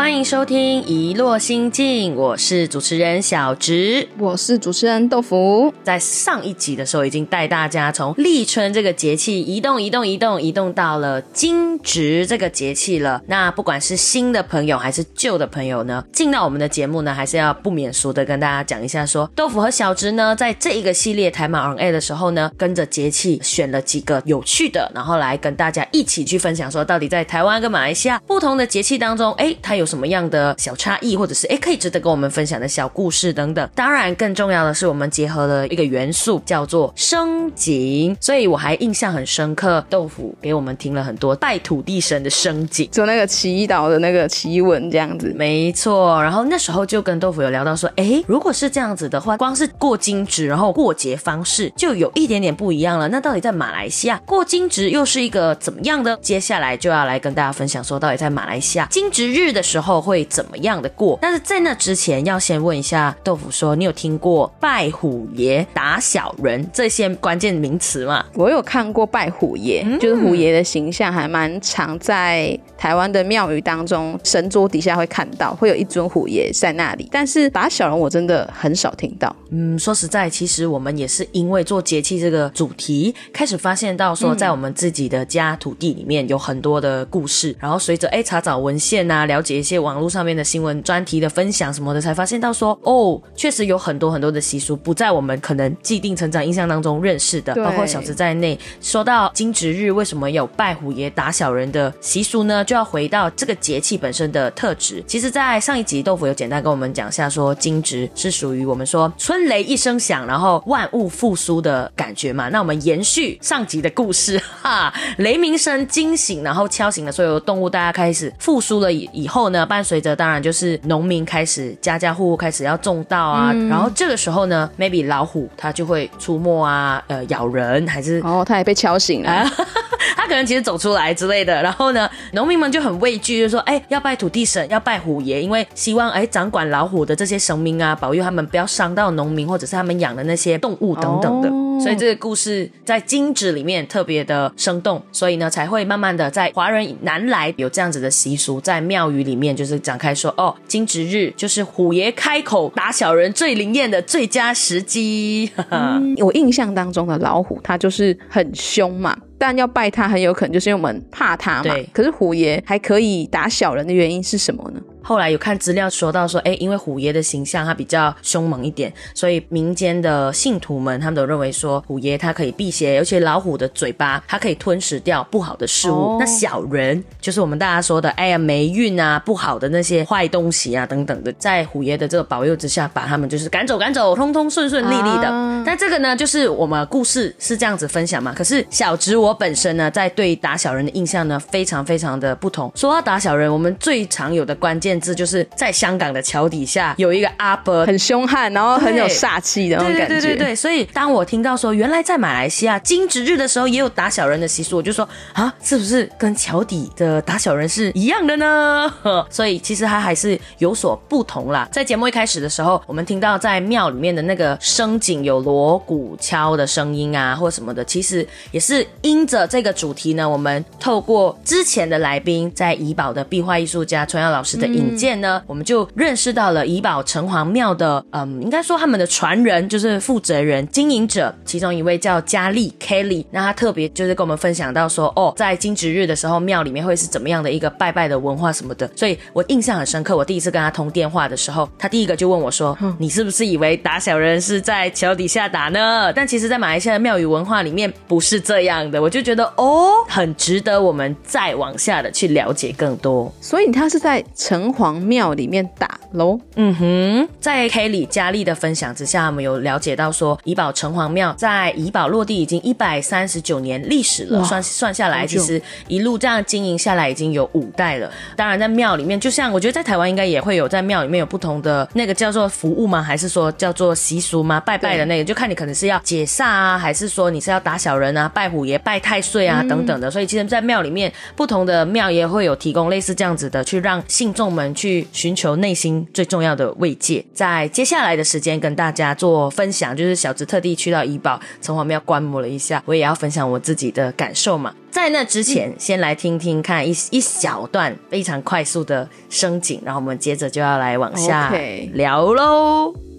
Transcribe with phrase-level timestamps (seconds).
[0.00, 4.08] 欢迎收听《遗落心境》，我是主持人小植。
[4.16, 5.72] 我是主持人豆腐。
[5.84, 13.20] 在上一集的时候，已经带大家从立春这个节气移动、移动、移动、移动到了惊蛰这个节气了。
[13.26, 33.68] 那不管是新的朋友还是旧的朋友呢，进到我们的节目呢，还是要不免俗的跟大家讲一下说，豆腐和小植呢，在这一个系列台马 on A 的时候呢，跟着节气选了几个有趣的，然后来跟大家一起去分享说，到底在台湾跟马来西亚不同的节气当中，哎，它有什么样的小差异，或者是诶可以值得跟我们分享的小故事等等。
[33.74, 42.88] 当然，更重要的是我们结合了一个元素叫做升景，所以我还印象很深刻，豆腐给我们听了很多拜土地神的升景。
[42.92, 53.08] 就那个祈祷的那个祈文这样子，没错，然后那时候就跟豆腐有聊到说，诶，如果是这样子的话，光是过金值，然后过节方式就有一点点不一样了。
[53.08, 56.16] 那到底在马来西亚过金值又是一个怎么样的？
[56.20, 61.18] 接下来就要来跟大家分享说，到底在马来西亚金值日的时候会怎么样的过？
[61.22, 68.24] 但是在那之前，要先问一下豆腐说，你有听过拜虎爷、打小人这些关键名词吗？
[68.34, 77.08] 我有看过拜虎爷，就是虎爷的形象还蛮常在台湾的庙宇当中神桌底下会看到，会有一尊虎爷在那里。
[77.10, 79.34] 但是打小人我真的很少听到。
[79.50, 98.58] 嗯，说实在，其实我们也是因为做节气这个主题，开始发现到说，在我们自己的家土地里面有很多的故事，然后随着哎查找文献啊，了解一些网络上面的新闻专题的分享什么的，才发现到说，哦，确实有很多很多的习俗不在我们可能既定成长印象当中认识的，对包括小子在内。
[98.80, 102.64] 说到惊蛰日为什么有拜虎爷打小人的习俗呢？
[102.64, 105.04] 就要回到这个节气本身的特质。
[105.06, 112.48] 其实，在上一集豆腐有简单跟我们讲一下，说惊蛰是属于我们说春雷一声响，然后万物复苏的感觉嘛。
[112.48, 129.44] 那我们延续上集的故事，哈，雷鸣声惊醒，然后敲醒了所有动物，大家开始复苏了以以后呢，伴随着当然就是农民开始家家户户开始要种稻啊，然后这个时候呢，maybe 老虎它就会出没啊，呃，咬人还是然后他也被敲醒了，
[130.16, 141.48] 他可能其实走出来之类的，然后呢，农民们就很畏惧，就说：“哎，要拜土地神，要拜虎爷，因为希望哎掌管老虎的这些神明啊，保佑他们不要伤到农民或者是他们养的那些动物等等的。
[141.48, 141.66] 哦。
[141.80, 155.50] 所以这个故事在金纸里面特别的生动，所以呢才会慢慢的在华人南来有这样子的习俗，在庙宇里面就是展开说：“哦，金值日就是虎爷开口打小人最灵验的最佳时机。
[155.54, 159.16] 哈 哈我印象当中的老虎，它就是很凶嘛。
[159.38, 161.88] 但要拜它，很有可能就是因为我们怕它嘛对。
[161.94, 164.80] 可是虎爷还可以打小人的原因是什么呢？
[165.02, 175.94] 后来有看资料说到说，哎，因为虎爷的形象他比较凶猛一点，所以民间的信徒们他们都认为说，虎爷他可以辟邪，尤其老虎的嘴巴它可以吞食掉不好的事物。
[175.94, 185.28] 哦那小人就是我们大家说的，哎呀霉运啊、不好的那些坏东西啊等等的，在虎爷的这个保佑之下，把他们就是赶走赶走，通通顺顺利利的。
[185.28, 188.32] 啊但这个呢，就是我们故事是这样子分享嘛。
[188.34, 192.72] 可是小植我本身呢，在对打小人的印象呢，非常非常的不同。
[192.74, 197.84] 说到打小人，我们最常有的关键字就是在香港的桥底下有一个阿伯。
[197.90, 200.08] 很凶悍，然后很有煞气的那种感觉。
[200.08, 208.92] 对对对对，所以当我听到说原来在马来西亚金值日的时候也有打小人的习俗，我就说啊，是不是跟桥底的打小人是一样的呢？
[209.28, 211.68] 所以其实它还是有所不同啦。
[211.72, 240.16] 在节目一开始的时候，我们听到在庙里面的那个声景有锣鼓敲的声音啊，或什么的，其实也是因着这个主题呢，我们透过之前的来宾在怡保的壁画艺术家春耀老师的引荐呢，我们就认识到了怡宝城隍庙的，嗯，应该说他们的传人就是负责人、经营者，其中一位叫佳丽 Kelly，那他特别就是跟我们分享到说，哦，在金值日的时候，庙里面会是怎么样的一个拜拜的文化什么的，所以我印象很深刻。
[240.16, 249.00] 我第一次跟他通电话的时候，他第一个就问我说：“你是不是以为打小人是在桥底下打呢？”但其实，在马来西亚的庙宇文化里面不是这样的。
[249.00, 253.32] 我就觉得哦，很值得我们再往下的去了解更多。
[253.40, 256.38] 所以他是在城城隍庙里面打喽。
[256.56, 268.10] 嗯哼，在 Kelly 佳丽的分享之下，我们有了解到说，怡宝城隍庙在怡宝落地已经一百三十九年历史了，算算下来，其实一路这样经营下来已经有五代了。
[268.36, 273.02] 当然，在庙里面，就像我觉得在台湾应该也会有在庙里面有不同的那个叫做服务吗？
[273.02, 274.60] 还是说叫做习俗吗？
[274.60, 280.10] 拜拜的那个，就看你可能是要解煞啊，还是说你是要打小人啊、拜虎爷、拜太岁啊、等等的。
[280.10, 287.24] 所以其实，在庙里面，不同的庙也会有提供类似这样子的，去让信众们去寻求内心最重要的慰藉。
[287.32, 294.74] 在接下来的时间跟大家做分享，就是小直特地去到怡保城隍庙观摩了一下，我也要分享我自己的感受嘛。
[294.90, 301.52] 在那之前，先来听听看一一小段非常快速的升景，然后我们接着就要来往下
[301.92, 303.09] 聊喽。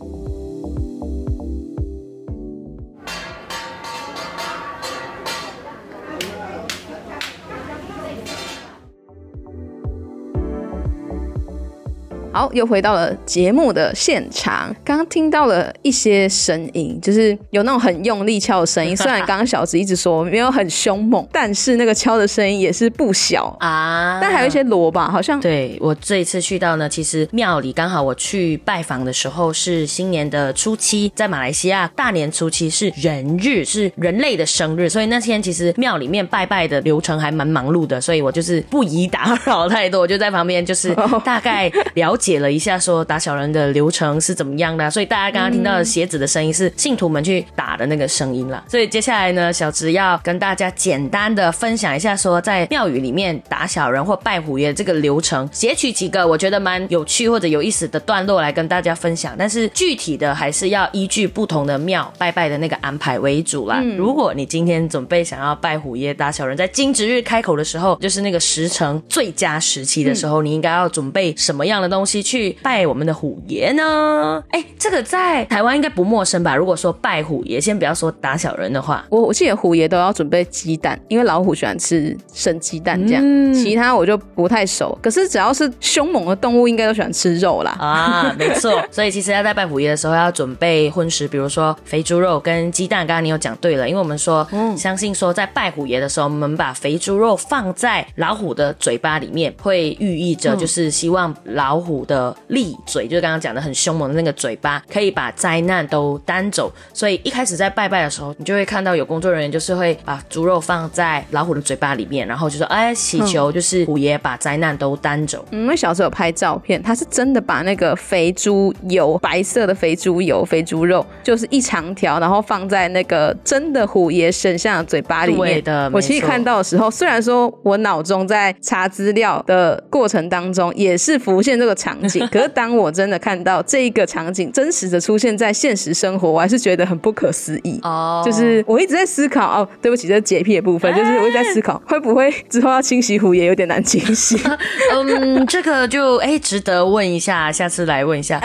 [12.33, 14.73] 好，又回到了节目的现场。
[14.85, 18.95] 刚刚听到了一些声音，就是有那种很用力敲的声音。
[18.95, 23.55] 虽然刚刚小子一直说没有很凶猛，但是那个敲的声音也是不小。
[23.59, 40.95] 啊，但还有一些锣吧，好像对我这一次去到呢，其实庙里刚好我去拜访的时候是新年的初七，在马来西亚大年初七是人日，是人类的生日，所以那天其实庙里面拜拜的流程还蛮忙碌的，所以我就是不宜打扰太多，我就在旁边就是
[41.25, 48.63] 大概了解了一下说打小人的流程是怎么样的啊、所以大家刚刚听到的鞋子的声音是信徒们去打的那个声音了。
[48.67, 59.35] 所以接下来呢，小植要跟大家简单的分享一下说在庙宇里面打小人或拜虎爷这个流程，截取几个我觉得蛮有趣或者有意思的段落来跟大家分享。
[59.37, 63.81] 但是具体的还是要依据不同的庙拜拜的那个安排为主啦。
[63.97, 74.43] 如果你今天准备想要拜虎爷打小人，在金值日开口的时候，就是那个时辰最佳时期的时候，你应该要准备什么样的东西去拜我们的虎爷呢？
[74.49, 76.55] 哎，这个在台湾应该不陌生吧？
[76.55, 83.21] 如果说拜虎爷，先不要说打小人的话，我我记得虎爷都要准备鸡蛋，因为老虎喜欢吃生鸡蛋这样。
[83.23, 87.75] 嗯其他我就不太熟，可是只要是凶猛的动物，应该都喜欢吃肉啦。
[87.79, 88.81] 啊，没错。
[88.89, 93.05] 所以其实要在拜虎爷的时候要准备荤食，比如说肥猪肉跟鸡蛋。
[93.05, 94.47] 刚刚你有讲对了，因为我们说、
[94.77, 106.71] 相信说在拜虎爷的时候，我们把肥猪肉放在老虎的嘴巴里面，会寓意着就是希望老虎的利嘴，就是刚刚讲的很凶猛的那个嘴巴，可以把灾难都担走。
[106.93, 115.45] 所以一开始在拜拜的时候，你就会看到有工作人员就是会把猪肉放在老虎的嘴巴里面，然后就说哎祈求就是虎爷把灾难都担走。
[115.51, 125.41] 嗯，因为小时候有拍照片，他是真的把那个肥猪油，白色的肥猪油、肥猪肉，就是一长条，然后放在那个真的虎爷身上的嘴巴里面。
[125.41, 137.79] 对的我其实看到的时候，虽然说我脑中在查资料的过程当中也是浮现这个场景， 可是当我真的看到这一个场景真实的出现在现实生活，我还是觉得很不可思议。
[137.83, 144.39] 哦就是我一直在思考哦，对不起，这是洁癖的部分， 就是我一直在思考会不会之后要清洗壶也有点难清洗。
[144.93, 148.41] 嗯，这个就哎、值得问一下，下次来问一下。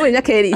[0.00, 0.54] 问一下 Kelly，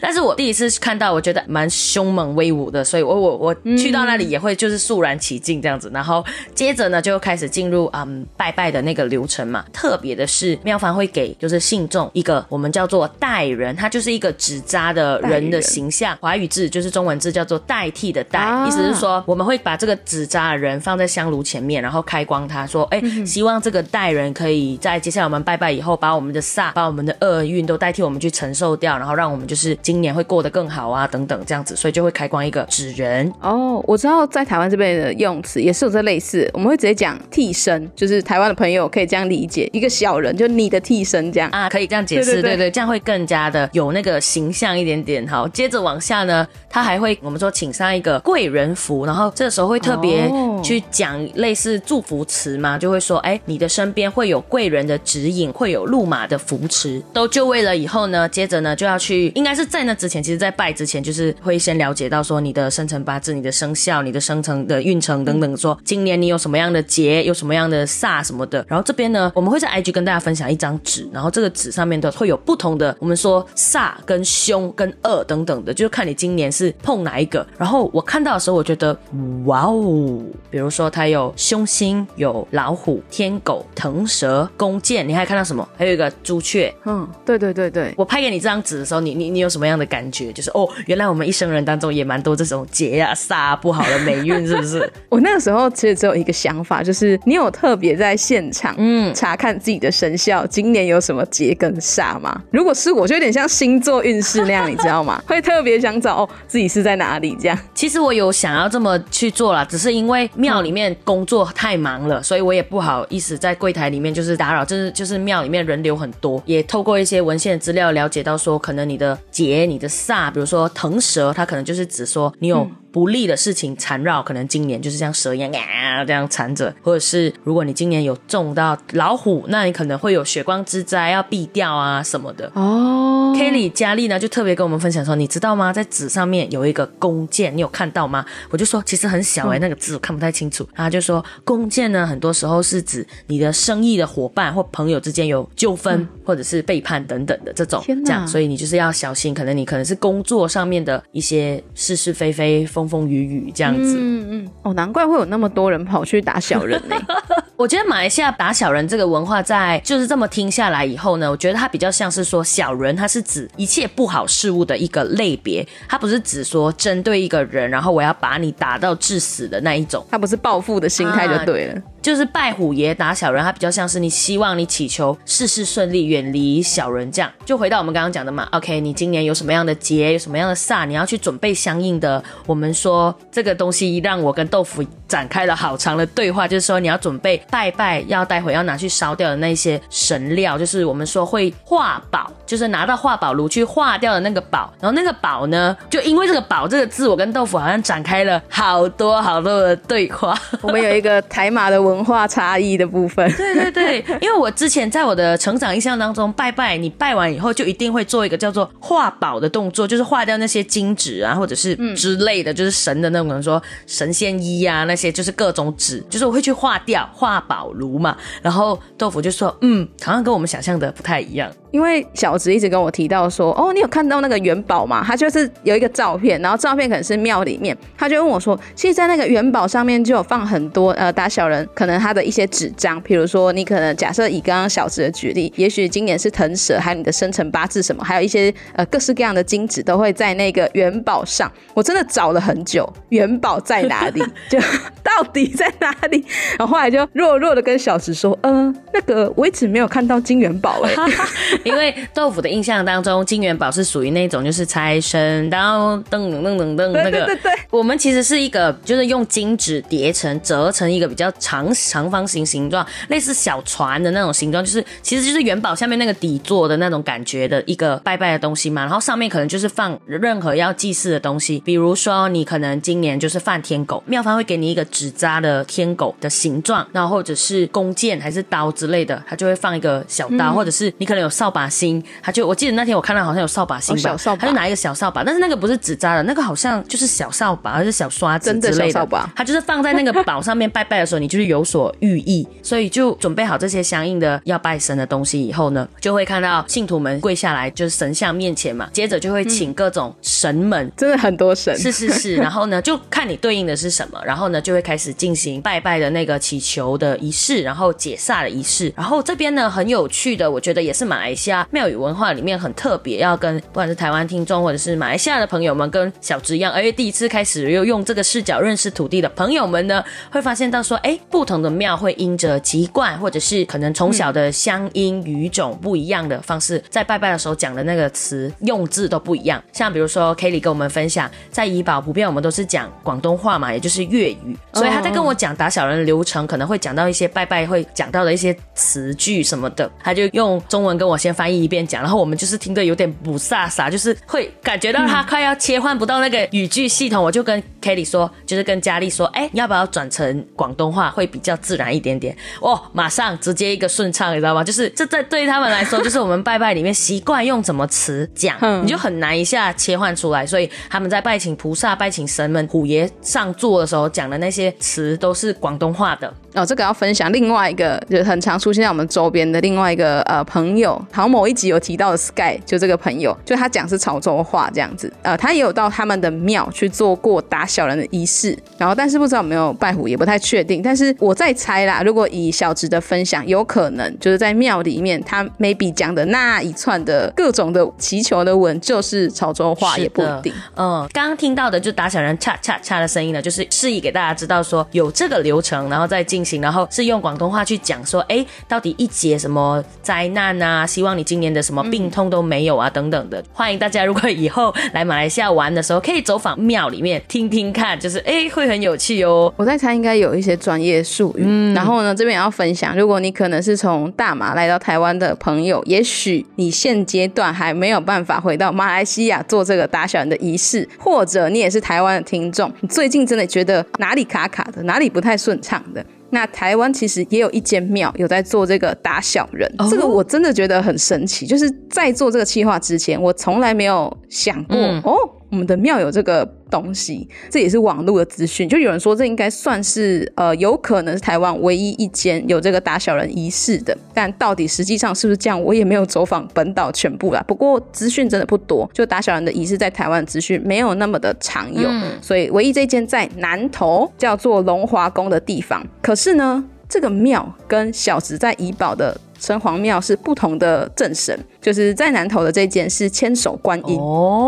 [0.00, 6.24] 但是我第一次看到，我觉得蛮凶猛威武的，所以我我我去到那里也会就是肃然起敬这样子，然后
[6.54, 9.64] 接着呢就开始进入嗯拜拜的那个流程嘛。
[9.72, 33.32] 特别的是妙凡会给就是信众一个我们叫做代人，他就是一个纸扎的人的形象，华语字就是中文字叫做代替的代，啊意思是说我们会把这个纸扎的人放在香炉前面，然后开光他，说哎、希望这个代人可以在接下来我们拜拜以后，把我们的煞、把我们的厄运都代替我们去承受掉，然后让我们就是今年会过得更好啊，等等这样子，所以就会开光一个纸人。
[33.40, 41.48] 哦，我知道在台湾这边的用词也是有这类似，我们会直接讲替身，就是台湾的朋友可以这样理解，一个小人就你的替身这样。
[41.50, 45.26] 啊，可以这样解释，对对对这样会更加的有那个形象一点点。
[45.26, 68.64] 好，接着往下呢，他还会我们说请上一个贵人符，然后这时候会特别哦去讲类似祝福词嘛，就会说，哎，你的身边会有贵人的指引，会有路马的扶持，都就位了以后呢，接着呢就要去，应该是在那之前，其实在拜之前，就是会先了解到说你的生辰八字、你的生肖、你的生辰的运程等等，说今年你有什么样的劫，有什么样的煞什么的。
[68.68, 77.46] 然后这边呢，我们会在 IG 跟大家分享一张纸，然后这个纸上面的会有不同的，我们说煞跟凶跟恶等等的，就是看你今年是碰哪一个。
[77.56, 78.96] 然后我看到的时候，我觉得
[79.44, 85.66] 哇哦，比如说它有凶星、有老虎、天狗、腾蛇、弓箭，你还看到什么？
[85.76, 86.72] 还有一个朱雀。
[86.84, 90.32] 嗯，对对对对，我拍给你这张纸的时候，你你你有什么样的感觉？
[90.32, 94.90] 就是哦，原来我们一生人当中也蛮多这种劫啊、煞啊、不好的霉运，是不是？
[95.08, 102.40] 我那个时候其实只有一个想法，就是你有特别在现场嗯查看自己的生肖，今年年有什么劫跟煞吗？
[102.52, 105.20] 如果是我，就有点像星座运势那样，你知道吗？
[105.26, 107.58] 会特别想找哦自己是在哪里这样。
[107.74, 122.68] 其实我有想要这么去做啦，只是因为庙里面工作太忙了，所以我也不好意思在柜台里面就是打扰，就是就是庙里面人流很多，也透过一些文献资料了解到说，可能你的劫、你的煞，比如说腾蛇，它可能就是指说你有。
[122.90, 132.50] 不利的事情缠绕，可能今年就是像蛇一样啊这样缠着，或者是如果你今年有中到老虎，那你可能会有血光之灾要避掉啊什么的。
[132.54, 135.72] 哦，Kelly 佳丽呢就特别跟我们分享说，你知道吗？
[135.72, 138.24] 在纸上面有一个弓箭，你有看到吗？
[138.50, 140.66] 我就说其实很小哎，那个字我看不太清楚。
[140.74, 152.66] 他就说弓箭呢，很多时候是指你的生意的伙伴或朋友之间有纠纷或者是背叛等等的这种，这样，所以你就是要小心，可能你可能是工作上面的一些是是非非。
[152.78, 156.96] 风风雨雨这样子，嗯嗯，哦，难怪会有那么多人跑去打小人呢。
[157.56, 171.82] 我觉得马来西亚打小人这个文化，在就是这么听下来以后呢，我觉得它比较像是说小人，它是指一切不好事物的一个类别，它不是指说针对一个人，然后我要把你打到致死的那一种，它不是报复的心态就对了。
[172.00, 177.30] 就是拜虎爷打小人，他比较像是你希望你祈求事事顺利，远离小人这样。
[177.44, 182.22] 就回到我们刚刚讲的嘛，OK，你今年有什么样的劫，有什么样的煞，你要去准备相应的。
[182.46, 194.72] 我们说这个东西让我跟豆腐展开了好长的对话，就是说你要准备拜拜，要待会要拿去烧掉的那些神料，就是我们说会化宝，就是拿到化宝炉去化掉的那个宝。
[194.80, 200.38] 然后那个宝呢，就因为这个宝这个字，我跟豆腐好像展开了好多好多的对话。
[200.62, 201.88] 我们有一个台马的。
[201.88, 218.16] 文文化差异的部分， 对对对，因为我之前在我的成长印象当中，拜拜，你拜完以后就一定会做一个叫做化宝的动作，就是化掉那些金纸啊，或者是之类的，就是神的那种，说神仙衣啊那些，就是各种纸，就是我会去化掉化宝炉嘛。
[218.40, 221.50] 然后豆腐就说，嗯，好像跟我们想象的不太一样。
[221.70, 225.04] 因为小直一直跟我提到说，哦，你有看到那个元宝吗？
[225.06, 241.50] 他就是有一个照片，然后照片可能是庙里面，他就问我说，其实，在那个元宝上面就有放很多呃打小人可能他的一些纸张，比如说你可能假设以刚刚小直的举例，也许今年是腾蛇，还有你的生辰八字什么，还有一些呃各式各样的金纸都会在那个元宝上。
[241.74, 244.22] 我真的找了很久，元宝在哪里？
[244.48, 244.58] 就
[245.02, 246.24] 到底在哪里？
[246.58, 250.92] 然后后来就弱弱的跟小直说，嗯，那个我一直没有看到金元宝哎。
[251.64, 257.26] 因为豆腐的印象当中，金元宝是属于那种就是财神，然后噔噔噔噔噔那个。
[257.26, 257.52] 对对对。
[257.70, 268.82] 我们其实是一个，就是用金纸叠成、折成一个比较长长方形形状，类似小船的那种形状，就是其实就是元宝下面那个底座的那种感觉的一个拜拜的东西嘛。
[268.82, 281.47] 然后上面可能就是放任何要祭祀的东西，比如说你可能今年就是犯天狗，庙方会给你一个纸扎的天狗的形状，然后或者是弓箭还是刀之类的，它就会放一个小刀，或者是你可能有扫。
[281.48, 288.92] 扫把星，他就我记得那天我看到好像有扫把星吧，他就拿一个小扫把，但是那个不是纸扎的，那个好像就是小扫把，还是小刷子之类的。
[288.92, 289.26] 扫把。
[289.34, 311.37] 他就是放在那个宝上面拜拜的时候，你就是有所寓意，所以就准备好这些相应的要拜神的东西以后呢，就会看到信徒们跪下来，就是神像面前嘛，接着就会请各种神们，真的很多神，是是是，然后呢就看你对应的是什么，然后呢就会开始进行拜拜的那个祈求的仪式，然后解煞的仪式，然后这边呢很有趣的，我觉得也是马来。
[311.38, 329.62] 下庙宇文化里面很特别，要跟不管是台湾听众或者是马来西亚的朋友们，跟小植一样，而且第一次开始又用这个视角认识土地的朋友们呢，会发现到说，哎，不同的庙会因着籍贯或者是可能从小的乡音语种不一样的方式，在拜拜的时候讲的那个词用字都不一样。
[329.72, 341.27] 像比如说 Kelly 跟我们分享，在怡保普遍我们都是讲广东话嘛，也就是粤语，所以他在跟我讲打小人的流程，可能会讲到一些拜拜会讲到的一些词句什么的，他就用中文跟我先。
[341.28, 347.22] 先翻译一遍讲，然后我们就是听得有点不飒飒，就是会感觉到他快要切换不到那个语句系统。
[347.22, 352.34] 我就跟 Kelly 说，就是跟佳丽说，哎，你要不要转成广东话，会比较自然一点点？
[352.62, 354.64] 哦，马上直接一个顺畅，你知道吗？
[354.64, 360.46] 就是这在对他们来说，就是我们拜拜里面习惯用什么词讲，你就很难一下切换出来。
[360.46, 366.32] 所以他们在拜请菩萨、拜请神们、虎爷上座的时候讲的那些词，都是广东话的。
[366.54, 377.88] 哦，这个要分享另外一个，就很常出现在我们周边的另外一个呃朋友，好像某一集有提到的 Sky，就这个朋友，就他讲是潮州话这样子，呃，他也有到他们的庙去做过打小。
[377.88, 378.54] 人的仪式。
[378.76, 380.82] 然后，但是不知道有没有拜虎也，不太确定。
[380.82, 390.52] 但是我在猜啦，如果以小直的分享，有可能就是在庙里面，他 maybe 讲的那一串的各种的祈求的文，就是潮州话，也不一定。
[390.76, 400.86] 嗯，刚刚听到的就打小人恰恰恰的声音呢，就是示意给大家知道说有这个流程，然后再进行，然后是用广东话去讲说，哎，到底一节什么灾难啊？
[400.86, 403.42] 希望你今年的什么病痛都没有啊，等等的。
[403.52, 409.52] 欢迎大家，如果以后来马来西亚玩的时候，可以走访庙里面听听看，就是哎，会很有趣哦。
[409.56, 411.42] 我在猜应该有一些专业术语。
[411.44, 426.04] 嗯，然后呢，这边也要分享，如果你可能是从大马来到台湾的朋友，也许你现阶段还没有办法回到马来西亚做这个打小人的仪式，或者你也是台湾的听众，你最近真的觉得哪里卡卡的，哪里不太顺畅的。
[426.30, 431.46] 那台湾其实也有一间庙有在做这个打小人，这个我真的觉得很神奇。
[431.46, 435.16] 就是在做这个计划之前，我从来没有想过哦，
[435.50, 438.68] 我们的庙有这个东西，这也是网络的资讯。
[438.68, 443.96] 就有人说这应该算是呃，有可能是台湾唯一一间有这个打小人仪式的。
[444.12, 447.42] 但到底实际上是不是这样，我也没有走访本岛全部啦。
[447.48, 451.88] 不过资讯真的不多，就打小人的仪式在台湾资讯没有那么的常有，
[452.20, 461.38] 所以唯一这间在南投叫做龙华宫的地方，可是呢，这个庙跟小直在怡保的城隍庙是不同的正神。
[461.60, 463.98] 就是在南投的这件是千手观音，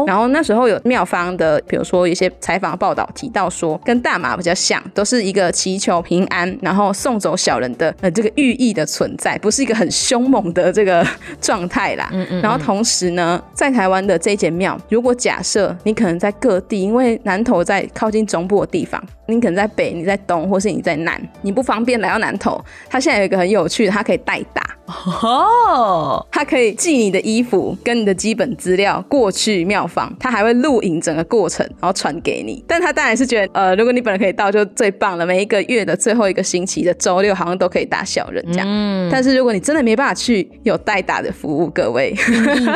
[0.06, 11.04] 然后那时候有庙方的，比如说一些采访报道提到说，跟大马比较像，都是一个祈求平安，然后送走小人的呃这个寓意的存在，不是一个很凶猛的这个
[11.40, 12.08] 状态啦。
[12.12, 12.40] 嗯嗯。
[12.42, 27.00] 然后同时呢，在台湾的这间庙，如果假设你可能在各地，因为南投在靠近中部的地方，你可能在北，你在东，或是你在南，你不方便来到南投，它现在有一个很有趣的，它可以代打哦，它可以记。
[27.00, 32.62] 你的衣服跟你的基本资料过去庙方，他还会录影整个过程，然后传给你。
[32.66, 35.24] 但他当然是觉得，呃，如果你本来可以到，就最棒了。
[35.24, 38.66] 每一个月的最后一个星期的周六，好像都可以打小人这样。
[38.68, 39.08] 嗯。
[39.10, 42.14] 但是如果你真的没办法去，有代打的服务，各位。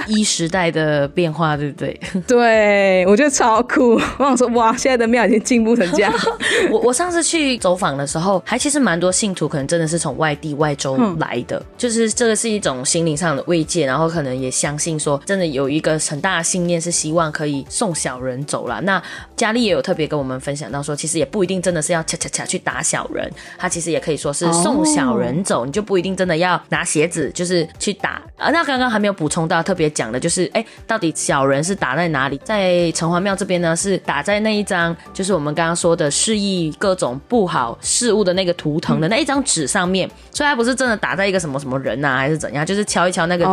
[0.07, 2.01] 一时代的变化，对不对？
[2.27, 3.95] 对，我觉得超酷。
[4.19, 6.13] 我想说，哇，现在的庙已经进步成这样。
[6.71, 14.05] 我我上次去走访的时候，还其实蛮多信徒，可能真的是从外地外州来的，就是这个是一种心灵上的慰藉，然后。
[14.15, 18.81] 可能也相信说，真的有一个很大的信念是希望可以送小人走了。
[18.83, 19.03] 那
[19.37, 28.23] 佳丽也有特别跟我们分享到说，其实也不一定真的是要恰恰恰去打小人，他其实也可以说是送小人走，你就不一定真的要拿鞋子就是去打。
[28.37, 32.41] 啊，那刚刚还没有补充到特别讲的就是，哎，到底小人是打在哪里？
[32.45, 42.65] 在城隍庙这边呢，是打在那一张，就是我们刚刚说的示意各种不好事物的那个图腾的那一张纸上面，所以他不是真的打在一个什么什么人呐，还是怎样？
[42.65, 43.51] 就是敲一敲那个纸。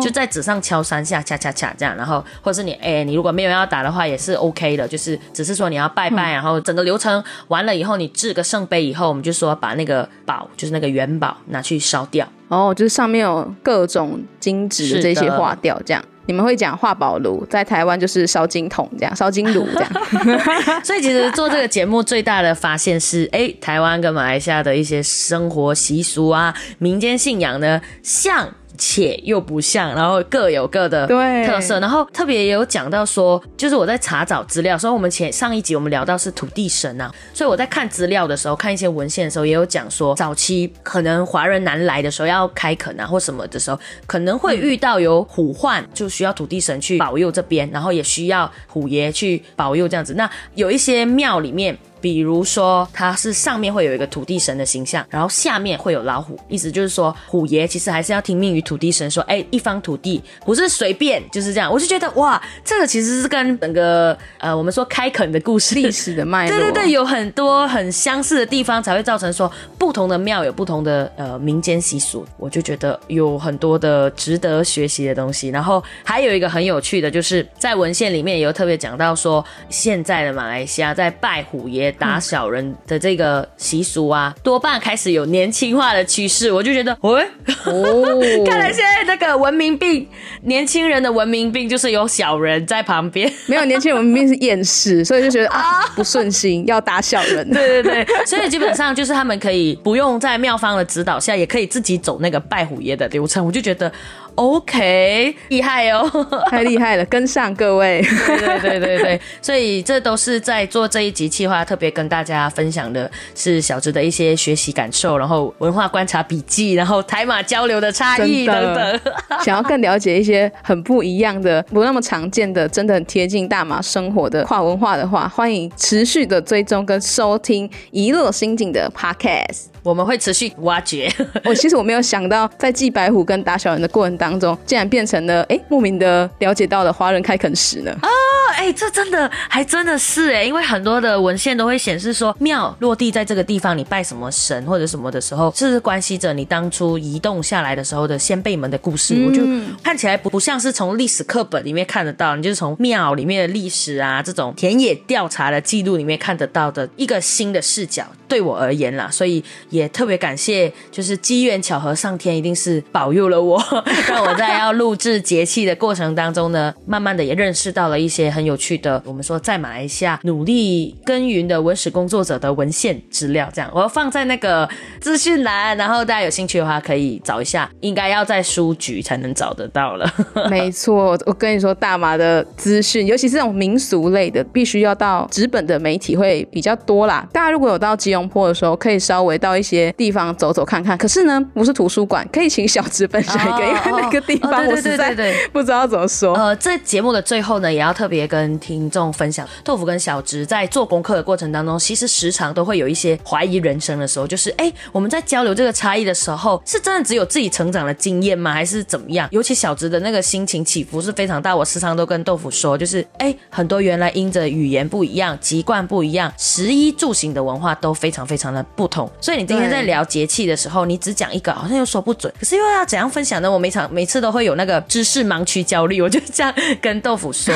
[0.00, 12.26] 就在纸上敲三下，恰恰恰这样，然后或者是你，哎，你如果没有要打的话，也是 OK 的，就是只是说你要拜拜，然后整个流程完了以后，你制个圣杯以后，我们就说把那个宝，就是那个元宝拿去烧掉。
[12.48, 16.02] 哦，就是上面有各种金纸的这些化掉，这样。
[16.28, 19.90] 你们会讲化宝炉，在台湾就是烧金桶这样，烧金炉这样。
[20.82, 28.48] 所以其实做这个节目最大的发现是，哎，台湾跟马来西亚的一些生活习俗啊，民间信仰呢，像。
[28.76, 31.80] 且又不像，然后各有各的特色。
[31.80, 50.14] 然后特别也有讲到说，就是我在查找资料，所以我们前上一集我们聊到是土地神啊，所以我在看资料的时候，看一些文献的时候，也有讲说，早期可能华人南来的时候要开垦啊或什么的时候，可能会遇到有虎患，就需要土地神去保佑这边，然后也需要虎爷去保佑这样子。
[50.14, 51.76] 那有一些庙里面。
[52.00, 61.72] 比如说，它是上面会有一个土地神的形象，然后下面会有老虎，意思就是说，虎爷其实还是要听命于土地神，说，哎，一方土地不是随便就是这样。
[61.72, 72.26] 我就觉得，哇，这个其实是跟整个呃，我们说开垦的故事、历史的脉络，对对对，有很多很相似的地方，才会造成说不同的庙有不同的呃民间习俗。
[72.36, 75.48] 我就觉得有很多的值得学习的东西。
[75.48, 81.85] 然后还有一个很有趣的，就是在文献里面有特别讲到说，现在的马来西亚在拜虎爷。
[81.92, 86.50] 打小人的这个习俗啊，多半开始有年轻化的趋势。
[86.50, 87.22] 我就觉得，喂，
[87.64, 88.04] 哦，
[88.46, 90.08] 看来现在那个文明病，
[90.42, 93.30] 年轻人的文明病就是有小人在旁边。
[93.46, 97.48] 没有年轻人文明病是厌世，所以就觉得啊 不顺心，要打小人。
[97.50, 103.44] 对对对，所以基本上就是他们可以不用在妙方的指导下，也可以自己走那个拜虎爷的流程。
[103.44, 103.90] 我就觉得。
[104.36, 106.08] OK，厉害哦，
[106.50, 108.02] 太厉害了，跟上各位。
[108.26, 119.00] 对对对对对，所以这都是在做这一集计划，特别跟大家分享的是小植的一些学习感受，然后文化观察笔记，然后台马交流的差异等等。
[119.42, 129.75] 想要更了解一些很不一样的、不那么常见的、真的很贴近大马生活的跨文化的话，欢迎持续的追踪跟收听一乐心境的 Podcast。
[129.86, 131.08] 我们会持续挖掘。
[131.44, 137.96] 我 其实我没有想到，在祭白虎跟打小人的过程当中，竟然变成了哎莫名的了解到了华人开垦史呢。
[138.02, 138.08] 啊，
[138.54, 149.14] 哎，这真的还真的是哎，因为很多的文献都会显示说，庙落地在这个地方，你拜什么神或者什么的时候，这是关系着你当初移动下来的时候的先辈们的故事。
[149.26, 149.42] 我就
[149.82, 158.04] 看起来不不像是从历史课本里面看得到，你就是从庙里面的历史啊，这种田野调查的记录里面看得到的一个新的视角。
[158.28, 159.42] 对我而言啦，所以。
[159.70, 163.62] 也特别感谢，就是机缘巧合，上天一定是保佑了我，
[164.08, 174.68] 让我在要录制节气的过程当中呢，慢慢的也认识到了一些很有趣的，我们说在马来西亚努力耕耘的文史工作者的文献资料，这样我要放在那个
[175.00, 180.10] 资讯栏，然后大家有兴趣的话可以找一下，应该要在书局才能找得到了。
[180.48, 187.26] 没错，我跟你说，大马的资讯，尤其是这种民俗类的，必须要到纸本的媒体会比较多啦。
[187.30, 189.66] 大家如果有到吉隆坡的时候，可以稍微到一。
[189.66, 195.12] 些地方走走看看，可是呢，不是图书馆，可以请小直分享一个，因为那个地方我实在
[195.52, 196.36] 不知道怎么说。
[196.36, 208.52] 呃，在节目的最后呢，也要特别跟听众分享，豆腐跟小直在做功课的过程当中，其实时常都会有一些怀疑人生的时候，就是哎，我们在交流这个差异的时候，是真的只有自己成长的经验吗？
[208.52, 209.26] 还是怎么样？
[209.32, 219.46] 尤其小直的那个心情起伏是非常大，我时常都跟豆腐说，就是哎，很多原来因着语言不一样、习惯不一样、食衣住行的文化都非常非常的不同，所以你。
[219.46, 222.30] 今天在聊节气的时候，你只讲一个，好像又说不准。
[222.36, 223.48] 可是又要怎样分享呢？
[223.48, 227.54] 我每场每次都会有那个知识盲区焦虑，我就这样跟豆腐说，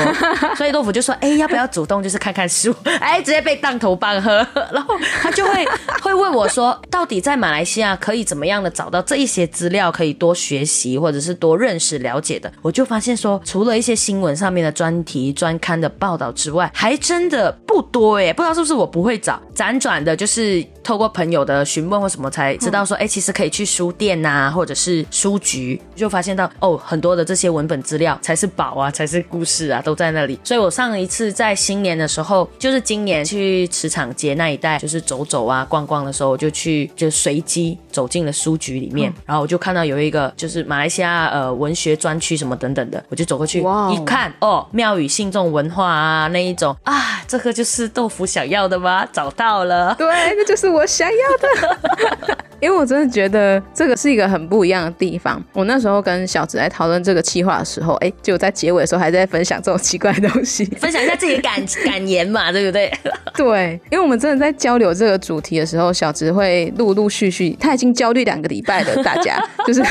[0.60, 2.70] 所以豆腐就说：“哎，要不要主动就是看看书？”
[3.00, 4.46] 哎，直接被当头棒喝。
[4.70, 5.64] 然后他就会
[6.02, 18.30] 会问我说：“到底在马来西亚可以怎么样的找到这一些资料，可以多学习或者是多认识了解的？”我就发现说，除了一些新闻上面的专题专刊的报道之外，还真的不多哎。
[18.30, 21.90] 不知道是不是我不会找，辗转的就是透过朋友的询。
[21.90, 30.38] 问或什么才知道说，哎，其实可以去书店呐，或者是书局，就发现到哦，很多的这些文本资料才是宝啊，才是故事啊，都在那里。
[30.44, 43.58] 所以我上一次在新年的时候，就是今年去磁场街那一带，就是走走啊、逛逛的时候，我就去就随机走进了书局里面，然后我就看到有一个就是马来西亚呃文学专区什么等等的，我就走过去
[43.90, 49.04] 一看，哦，庙宇信众文化啊那一种啊，这个就是豆腐想要的吗？
[49.12, 52.38] 找到了，对，那就是我想要的。
[52.60, 55.42] 因为我真的觉得这个是一个很不一样的地方。
[55.52, 62.92] 我那时候跟小紫在讨论这个企划的时候，哎，就在结尾的时候还在分享这种奇怪的东西， 分享一下自己的感感言嘛，对不对？
[63.34, 69.82] 对，因为我们真的在交流这个主题的时候，小紫会陆陆续续，他已经焦虑两个礼拜了，大家 就是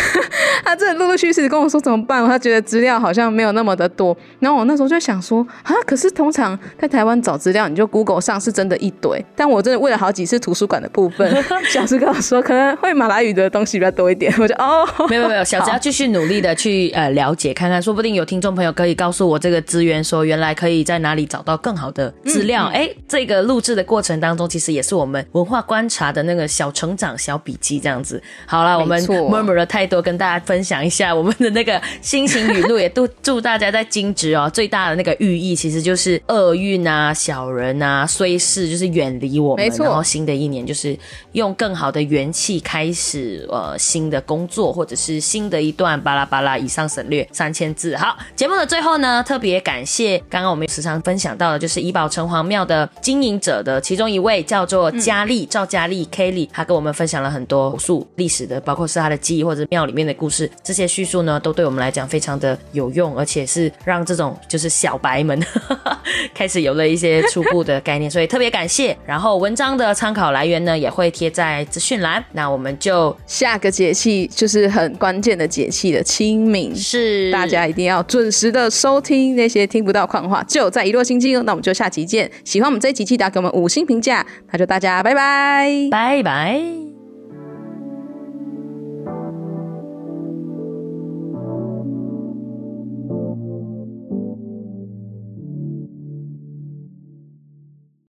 [0.63, 4.15] 他真的陆陆续续跟我说怎么办，他觉得资料好像没有那么的多。
[4.39, 11.29] 然后我那时候就想说啊，可是通常在台湾找资料，你就 Google 上是真的一堆，但我真的问了好几次图书馆的部分。
[11.69, 14.33] 小智跟我说，可能会马来语的东西比较多一点。
[14.39, 22.65] 我就哦，没有没有，小子要继续努力的去呃了解看看，说不定有听众朋友可以告诉我这个资源，说原来可以在哪里找到更好的资料。
[22.67, 28.21] 哎，这个录制的过程当中，其实也是我们文化观察的那个小成长小笔记这样子。
[28.45, 39.65] 好了，我们 murmur 了太多，跟大家分享一下我们的那个心情语录，也都祝大家在金值哦，最大的那个寓意其实就是厄运啊、小人啊、虽事，就是远离我们。
[39.65, 40.97] 没错，然后新的一年就是
[41.33, 41.53] 用。
[41.59, 47.97] 更好的元气开始，呃，新的工作或者是新的一段巴拉巴拉以上省略三千字。
[47.97, 65.41] 好，节目的最后呢，特别感谢刚刚我们时常分享到的，就是怡宝城隍庙的经营者的其中一位叫做佳丽赵佳丽 Kelly，他跟我们分享了很多述历史的，包括是他的记忆或者庙里面的故事，这些叙述呢，都对我们来讲非常的有用，而且是让这种就是小白们
[66.35, 68.95] 开始有了一些初步的概念，所以特别感谢。
[69.05, 71.29] 然后文章的参考来源呢，也会贴。
[71.29, 81.33] 在资讯栏，那我们就下个节气就是很关键的节气的清明，是大家一定要准时的收听那些听不到矿话，就在一落心境。
[81.43, 82.31] 那我们就下期见。
[82.45, 84.25] 喜欢我们这一集，记得给我们五星评价。
[84.53, 86.98] 那就大家拜拜，拜拜。